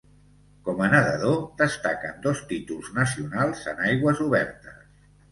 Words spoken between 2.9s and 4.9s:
nacionals en aigües obertes.